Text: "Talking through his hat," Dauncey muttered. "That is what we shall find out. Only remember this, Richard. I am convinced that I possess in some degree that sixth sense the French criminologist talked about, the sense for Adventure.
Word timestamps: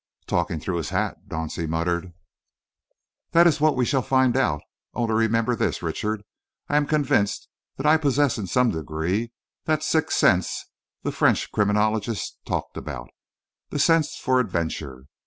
"Talking 0.25 0.59
through 0.59 0.77
his 0.77 0.89
hat," 0.89 1.27
Dauncey 1.29 1.67
muttered. 1.69 2.11
"That 3.33 3.45
is 3.45 3.61
what 3.61 3.75
we 3.75 3.85
shall 3.85 4.01
find 4.01 4.35
out. 4.35 4.63
Only 4.95 5.13
remember 5.13 5.55
this, 5.55 5.83
Richard. 5.83 6.23
I 6.67 6.77
am 6.77 6.87
convinced 6.87 7.47
that 7.77 7.85
I 7.85 7.97
possess 7.97 8.39
in 8.39 8.47
some 8.47 8.71
degree 8.71 9.31
that 9.65 9.83
sixth 9.83 10.17
sense 10.17 10.65
the 11.03 11.11
French 11.11 11.51
criminologist 11.51 12.39
talked 12.47 12.77
about, 12.77 13.11
the 13.69 13.77
sense 13.77 14.15
for 14.15 14.39
Adventure. 14.39 15.05